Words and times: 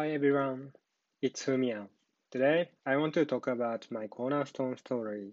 Hi 0.00 0.10
everyone, 0.12 0.70
it's 1.20 1.44
Fumia. 1.44 1.88
Today 2.30 2.68
I 2.86 2.96
want 2.98 3.14
to 3.14 3.24
talk 3.24 3.48
about 3.48 3.90
my 3.90 4.06
cornerstone 4.06 4.76
story. 4.76 5.32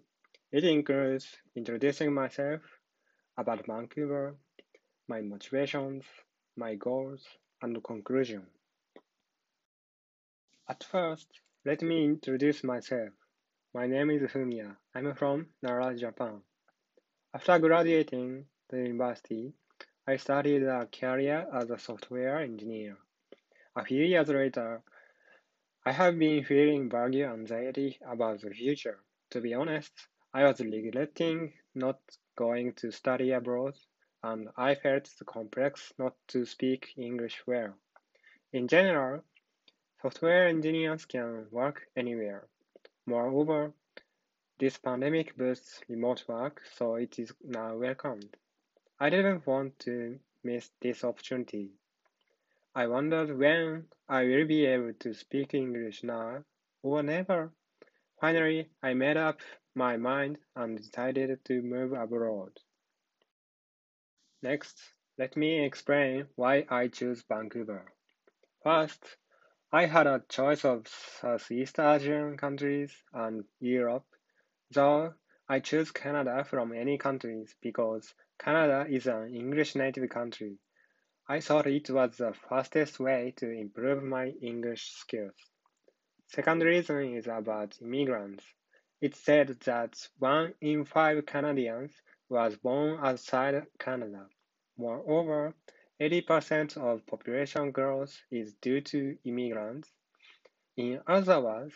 It 0.51 0.63
includes 0.63 1.27
introducing 1.55 2.11
myself, 2.11 2.61
about 3.37 3.67
Vancouver, 3.67 4.35
my 5.07 5.21
motivations, 5.21 6.03
my 6.57 6.73
goals, 6.73 7.23
and 7.61 7.83
conclusion. 7.83 8.47
At 10.67 10.83
first, 10.83 11.27
let 11.63 11.83
me 11.83 12.03
introduce 12.03 12.63
myself. 12.63 13.09
My 13.71 13.85
name 13.85 14.09
is 14.09 14.31
Fumia. 14.31 14.75
I'm 14.95 15.13
from 15.13 15.45
Nara, 15.61 15.95
Japan. 15.95 16.41
After 17.35 17.59
graduating 17.59 18.45
the 18.69 18.77
university, 18.77 19.53
I 20.07 20.15
started 20.17 20.63
a 20.63 20.87
career 20.87 21.45
as 21.53 21.69
a 21.69 21.77
software 21.77 22.39
engineer. 22.39 22.97
A 23.77 23.83
few 23.83 24.05
years 24.05 24.29
later, 24.29 24.81
I 25.85 25.91
have 25.91 26.17
been 26.17 26.45
feeling 26.45 26.89
vague 26.89 27.21
anxiety 27.21 27.99
about 28.09 28.39
the 28.39 28.51
future. 28.51 28.99
To 29.31 29.41
be 29.41 29.53
honest, 29.53 29.91
I 30.33 30.45
was 30.45 30.61
regretting 30.61 31.51
not 31.73 31.99
going 32.37 32.71
to 32.75 32.91
study 32.91 33.31
abroad, 33.31 33.75
and 34.23 34.47
I 34.55 34.75
felt 34.75 35.13
the 35.19 35.25
complex 35.25 35.91
not 35.97 36.15
to 36.29 36.45
speak 36.45 36.93
English 36.95 37.45
well. 37.45 37.75
In 38.53 38.69
general, 38.69 39.25
software 40.01 40.47
engineers 40.47 41.03
can 41.03 41.47
work 41.51 41.89
anywhere. 41.97 42.47
Moreover, 43.05 43.73
this 44.57 44.77
pandemic 44.77 45.35
boosts 45.35 45.81
remote 45.89 46.23
work, 46.29 46.61
so 46.77 46.95
it 46.95 47.19
is 47.19 47.33
now 47.43 47.75
welcomed. 47.75 48.37
I 49.01 49.09
didn't 49.09 49.45
want 49.45 49.77
to 49.79 50.17
miss 50.45 50.71
this 50.79 51.03
opportunity. 51.03 51.71
I 52.77 52.87
wondered 52.87 53.37
when 53.37 53.87
I 54.09 54.25
will 54.25 54.45
be 54.45 54.65
able 54.65 54.93
to 54.95 55.13
speak 55.13 55.53
English 55.53 56.03
now 56.03 56.43
or 56.83 57.01
never. 57.03 57.53
Finally, 58.19 58.69
I 58.83 58.93
made 58.93 59.15
up 59.15 59.39
my 59.73 59.95
mind 59.95 60.39
and 60.57 60.77
decided 60.77 61.39
to 61.45 61.61
move 61.61 61.93
abroad. 61.93 62.59
Next, 64.41 64.77
let 65.17 65.37
me 65.37 65.63
explain 65.65 66.27
why 66.35 66.65
I 66.69 66.89
chose 66.89 67.23
Vancouver. 67.23 67.93
First, 68.61 69.17
I 69.71 69.85
had 69.85 70.05
a 70.05 70.23
choice 70.27 70.65
of 70.65 70.85
Southeast 70.87 71.79
Asian 71.79 72.35
countries 72.35 72.93
and 73.13 73.45
Europe, 73.61 74.05
though 74.71 75.13
I 75.47 75.61
chose 75.61 75.91
Canada 75.91 76.43
from 76.43 76.73
any 76.73 76.97
countries 76.97 77.55
because 77.61 78.13
Canada 78.37 78.85
is 78.89 79.07
an 79.07 79.33
English 79.33 79.75
native 79.75 80.09
country. 80.09 80.57
I 81.27 81.39
thought 81.39 81.65
it 81.65 81.89
was 81.89 82.17
the 82.17 82.33
fastest 82.33 82.99
way 82.99 83.33
to 83.37 83.49
improve 83.49 84.03
my 84.03 84.27
English 84.43 84.91
skills. 84.91 85.33
Second 86.27 86.61
reason 86.61 87.15
is 87.15 87.25
about 87.25 87.81
immigrants. 87.81 88.45
It 89.01 89.15
said 89.15 89.47
that 89.61 90.07
one 90.19 90.53
in 90.61 90.85
five 90.85 91.25
Canadians 91.25 91.99
was 92.29 92.55
born 92.57 92.99
outside 93.01 93.65
Canada. 93.79 94.27
Moreover, 94.77 95.55
80% 95.99 96.77
of 96.77 97.07
population 97.07 97.71
growth 97.71 98.15
is 98.29 98.53
due 98.61 98.81
to 98.81 99.17
immigrants. 99.23 99.89
In 100.77 101.01
other 101.07 101.41
words, 101.41 101.73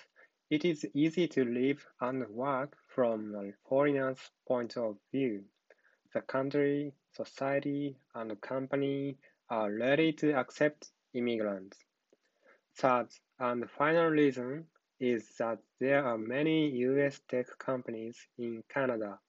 it 0.52 0.64
is 0.64 0.86
easy 0.94 1.28
to 1.30 1.44
live 1.44 1.84
and 2.00 2.30
work 2.30 2.78
from 2.88 3.34
a 3.34 3.54
foreigner's 3.68 4.20
point 4.48 4.78
of 4.78 4.98
view. 5.12 5.44
The 6.14 6.22
country, 6.22 6.94
society, 7.14 7.98
and 8.14 8.40
company 8.42 9.18
are 9.50 9.72
ready 9.72 10.14
to 10.14 10.34
accept 10.34 10.92
immigrants. 11.14 11.78
Third 12.78 13.08
and 13.40 13.70
final 13.70 14.08
reason 14.08 14.66
is 15.00 15.36
that 15.40 15.60
there 15.80 16.06
are 16.06 16.18
many 16.18 16.70
US 16.88 17.20
tech 17.28 17.48
companies 17.58 18.18
in 18.38 18.64
Canada. 18.70 19.20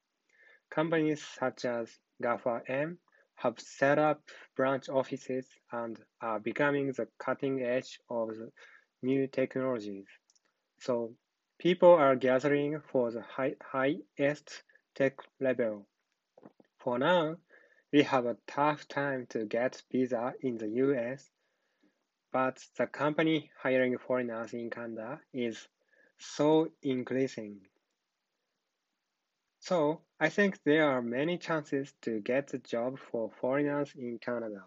Companies 0.70 1.24
such 1.38 1.64
as 1.64 1.98
GAFA-M 2.22 2.98
have 3.36 3.58
set 3.58 3.98
up 3.98 4.20
branch 4.56 4.88
offices 4.88 5.46
and 5.72 5.98
are 6.20 6.38
becoming 6.38 6.92
the 6.92 7.08
cutting 7.18 7.62
edge 7.62 7.98
of 8.10 8.28
the 8.28 8.50
new 9.02 9.26
technologies. 9.26 10.06
So 10.80 11.14
people 11.58 11.92
are 11.92 12.16
gathering 12.16 12.80
for 12.92 13.10
the 13.10 13.22
high, 13.22 13.54
highest 13.62 14.62
tech 14.94 15.18
level. 15.40 15.86
For 16.78 16.98
now, 16.98 17.36
we 17.92 18.02
have 18.02 18.26
a 18.26 18.36
tough 18.46 18.86
time 18.88 19.26
to 19.30 19.44
get 19.44 19.82
visa 19.90 20.34
in 20.40 20.58
the 20.58 20.68
US, 20.68 21.28
but 22.32 22.64
the 22.76 22.86
company 22.86 23.50
hiring 23.60 23.98
foreigners 23.98 24.52
in 24.54 24.70
Canada 24.70 25.20
is 25.32 25.66
so 26.18 26.70
increasing. 26.82 27.60
So 29.58 30.00
I 30.18 30.28
think 30.28 30.62
there 30.64 30.88
are 30.90 31.02
many 31.02 31.38
chances 31.38 31.92
to 32.02 32.20
get 32.20 32.54
a 32.54 32.58
job 32.58 32.98
for 32.98 33.30
foreigners 33.40 33.92
in 33.96 34.18
Canada. 34.18 34.64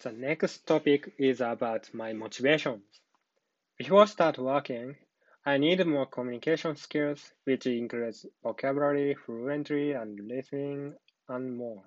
The 0.00 0.12
next 0.12 0.66
topic 0.66 1.14
is 1.18 1.40
about 1.40 1.92
my 1.94 2.12
motivations. 2.12 2.82
Before 3.78 4.06
start 4.06 4.38
working, 4.38 4.96
I 5.46 5.58
need 5.58 5.86
more 5.86 6.06
communication 6.06 6.76
skills, 6.76 7.32
which 7.44 7.66
includes 7.66 8.26
vocabulary, 8.42 9.14
fluentry, 9.14 9.92
and 9.92 10.18
listening 10.26 10.94
and 11.28 11.56
more. 11.56 11.82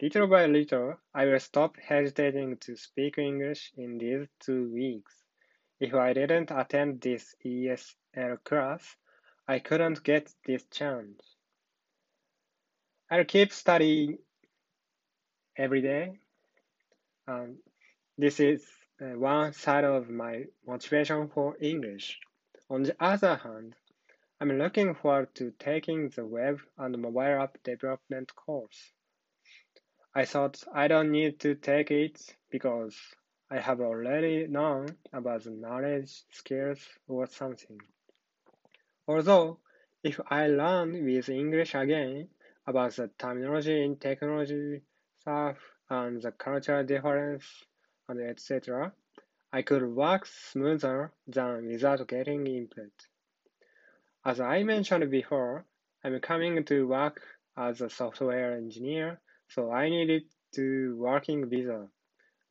Little 0.00 0.26
by 0.26 0.46
little, 0.46 0.96
I 1.14 1.26
will 1.26 1.38
stop 1.38 1.76
hesitating 1.78 2.56
to 2.62 2.76
speak 2.76 3.18
English 3.18 3.72
in 3.76 3.98
these 3.98 4.26
two 4.40 4.72
weeks. 4.72 5.14
If 5.78 5.94
I 5.94 6.12
didn't 6.12 6.50
attend 6.50 7.00
this 7.00 7.34
ESL 7.44 8.42
class, 8.44 8.96
I 9.46 9.58
couldn't 9.58 10.02
get 10.02 10.32
this 10.44 10.64
chance. 10.70 11.36
I'll 13.10 13.24
keep 13.24 13.52
studying 13.52 14.18
every 15.56 15.82
day. 15.82 16.18
Um, 17.28 17.58
this 18.16 18.40
is 18.40 18.64
uh, 19.00 19.18
one 19.18 19.52
side 19.52 19.84
of 19.84 20.08
my 20.08 20.44
motivation 20.66 21.28
for 21.28 21.56
English. 21.60 22.18
On 22.70 22.82
the 22.82 22.96
other 22.98 23.36
hand, 23.36 23.74
I'm 24.42 24.58
looking 24.58 24.92
forward 24.96 25.32
to 25.36 25.52
taking 25.56 26.08
the 26.08 26.26
web 26.26 26.58
and 26.76 27.00
mobile 27.00 27.40
app 27.42 27.62
development 27.62 28.34
course. 28.34 28.90
I 30.16 30.24
thought 30.24 30.64
I 30.74 30.88
don't 30.88 31.12
need 31.12 31.38
to 31.42 31.54
take 31.54 31.92
it 31.92 32.20
because 32.50 32.96
I 33.48 33.60
have 33.60 33.80
already 33.80 34.48
known 34.48 34.96
about 35.12 35.44
the 35.44 35.52
knowledge, 35.52 36.24
skills, 36.32 36.80
or 37.06 37.28
something. 37.28 37.78
Although, 39.06 39.60
if 40.02 40.18
I 40.28 40.48
learn 40.48 41.04
with 41.04 41.28
English 41.28 41.76
again 41.76 42.26
about 42.66 42.96
the 42.96 43.10
terminology 43.16 43.84
in 43.84 43.94
technology 43.94 44.82
stuff 45.20 45.58
and 45.88 46.20
the 46.20 46.32
cultural 46.32 46.82
difference 46.82 47.44
and 48.08 48.20
etc., 48.20 48.92
I 49.52 49.62
could 49.62 49.84
work 49.84 50.26
smoother 50.26 51.12
than 51.28 51.68
without 51.68 52.08
getting 52.08 52.44
input. 52.48 52.90
As 54.24 54.38
I 54.38 54.62
mentioned 54.62 55.10
before, 55.10 55.66
I'm 56.04 56.20
coming 56.20 56.64
to 56.66 56.86
work 56.86 57.20
as 57.56 57.80
a 57.80 57.90
software 57.90 58.56
engineer, 58.56 59.20
so 59.48 59.72
I 59.72 59.88
needed 59.88 60.22
to 60.54 60.96
working 60.96 61.48
visa. 61.48 61.88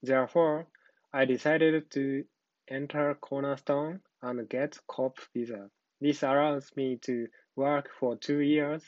Therefore, 0.04 0.68
I 1.14 1.24
decided 1.24 1.90
to 1.92 2.26
enter 2.68 3.16
Cornerstone 3.16 4.02
and 4.22 4.50
get 4.50 4.80
COP 4.88 5.18
visa. 5.34 5.70
This 6.02 6.24
allows 6.24 6.76
me 6.76 6.98
to 7.04 7.28
work 7.56 7.90
for 7.98 8.18
two 8.18 8.40
years. 8.40 8.84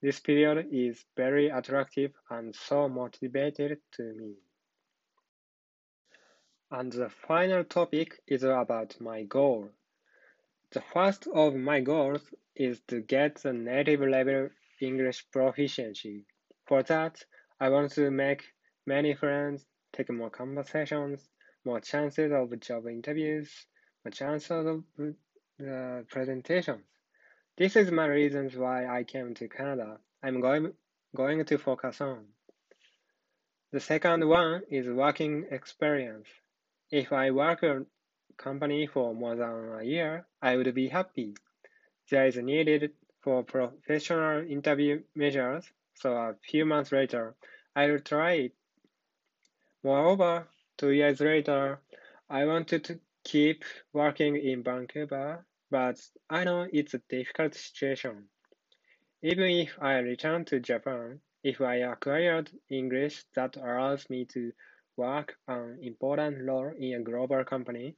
This 0.00 0.20
period 0.20 0.68
is 0.70 1.04
very 1.16 1.48
attractive 1.48 2.12
and 2.30 2.54
so 2.54 2.88
motivated 2.88 3.78
to 3.92 4.02
me. 4.02 4.34
And 6.70 6.92
the 6.92 7.10
final 7.10 7.64
topic 7.64 8.20
is 8.28 8.44
about 8.44 9.00
my 9.00 9.24
goal. 9.24 9.70
The 10.72 10.80
first 10.80 11.26
of 11.26 11.54
my 11.54 11.80
goals 11.80 12.22
is 12.56 12.80
to 12.88 13.02
get 13.02 13.42
the 13.42 13.52
native 13.52 14.00
level 14.00 14.48
English 14.80 15.30
proficiency. 15.30 16.24
For 16.66 16.82
that, 16.84 17.22
I 17.60 17.68
want 17.68 17.92
to 17.92 18.10
make 18.10 18.42
many 18.86 19.14
friends, 19.14 19.66
take 19.92 20.10
more 20.10 20.30
conversations, 20.30 21.28
more 21.66 21.80
chances 21.80 22.32
of 22.32 22.58
job 22.60 22.86
interviews, 22.86 23.66
more 24.02 24.12
chances 24.12 24.66
of 24.66 24.84
uh, 25.60 26.02
presentations. 26.08 26.86
This 27.58 27.76
is 27.76 27.90
my 27.90 28.06
reasons 28.06 28.56
why 28.56 28.86
I 28.86 29.04
came 29.04 29.34
to 29.34 29.48
Canada. 29.48 29.98
I'm 30.22 30.40
going, 30.40 30.72
going 31.14 31.44
to 31.44 31.58
focus 31.58 32.00
on. 32.00 32.24
The 33.72 33.80
second 33.80 34.26
one 34.26 34.62
is 34.70 34.88
working 34.88 35.44
experience. 35.50 36.28
If 36.90 37.12
I 37.12 37.30
work 37.30 37.62
company 38.36 38.86
for 38.86 39.14
more 39.14 39.36
than 39.36 39.80
a 39.80 39.82
year, 39.82 40.26
I 40.40 40.56
would 40.56 40.74
be 40.74 40.88
happy. 40.88 41.34
There 42.10 42.26
is 42.26 42.36
needed 42.36 42.92
for 43.20 43.42
professional 43.44 44.44
interview 44.50 45.02
measures, 45.14 45.70
so 45.94 46.12
a 46.12 46.34
few 46.42 46.64
months 46.64 46.92
later, 46.92 47.34
I 47.74 47.86
will 47.86 48.00
try 48.00 48.32
it. 48.32 48.52
Moreover, 49.84 50.48
two 50.76 50.90
years 50.90 51.20
later, 51.20 51.80
I 52.28 52.44
wanted 52.44 52.84
to 52.84 53.00
keep 53.24 53.64
working 53.92 54.36
in 54.36 54.62
Vancouver, 54.62 55.44
but 55.70 56.00
I 56.28 56.44
know 56.44 56.66
it's 56.72 56.94
a 56.94 57.02
difficult 57.08 57.54
situation. 57.54 58.28
Even 59.22 59.50
if 59.50 59.78
I 59.80 59.98
return 59.98 60.44
to 60.46 60.60
Japan, 60.60 61.20
if 61.44 61.60
I 61.60 61.76
acquired 61.76 62.50
English 62.68 63.24
that 63.34 63.56
allows 63.56 64.08
me 64.10 64.24
to 64.26 64.52
work 64.96 65.36
an 65.48 65.78
important 65.82 66.42
role 66.42 66.72
in 66.78 66.94
a 66.94 67.02
global 67.02 67.44
company, 67.44 67.96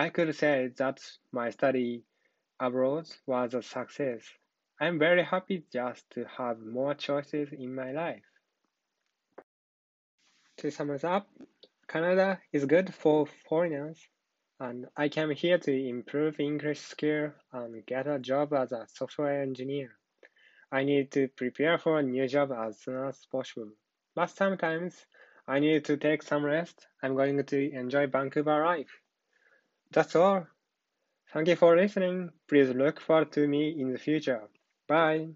I 0.00 0.10
could 0.10 0.32
say 0.36 0.68
that 0.76 1.00
my 1.32 1.50
study 1.50 2.04
abroad 2.60 3.08
was 3.26 3.52
a 3.52 3.62
success. 3.62 4.22
I'm 4.80 4.96
very 4.96 5.24
happy 5.24 5.64
just 5.72 6.08
to 6.10 6.24
have 6.24 6.60
more 6.60 6.94
choices 6.94 7.48
in 7.52 7.74
my 7.74 7.90
life. 7.90 8.22
To 10.58 10.70
sum 10.70 10.92
it 10.92 11.04
up, 11.04 11.28
Canada 11.88 12.40
is 12.52 12.64
good 12.64 12.94
for 12.94 13.26
foreigners, 13.48 13.98
and 14.60 14.86
I 14.96 15.08
came 15.08 15.30
here 15.30 15.58
to 15.58 15.88
improve 15.88 16.38
English 16.38 16.78
skill 16.78 17.32
and 17.52 17.84
get 17.84 18.06
a 18.06 18.20
job 18.20 18.52
as 18.52 18.70
a 18.70 18.86
software 18.86 19.42
engineer. 19.42 19.98
I 20.70 20.84
need 20.84 21.10
to 21.10 21.26
prepare 21.26 21.76
for 21.76 21.98
a 21.98 22.04
new 22.04 22.28
job 22.28 22.52
as 22.52 22.78
soon 22.78 23.04
as 23.04 23.26
possible. 23.32 23.72
But 24.14 24.30
sometimes 24.30 25.06
I 25.48 25.58
need 25.58 25.86
to 25.86 25.96
take 25.96 26.22
some 26.22 26.44
rest. 26.44 26.86
I'm 27.02 27.16
going 27.16 27.44
to 27.44 27.72
enjoy 27.72 28.06
Vancouver 28.06 28.64
life. 28.64 29.00
That's 29.90 30.16
all. 30.16 30.46
Thank 31.32 31.48
you 31.48 31.56
for 31.56 31.76
listening. 31.76 32.30
Please 32.48 32.70
look 32.70 33.00
forward 33.00 33.32
to 33.32 33.46
me 33.46 33.80
in 33.80 33.92
the 33.92 33.98
future. 33.98 34.42
Bye. 34.86 35.28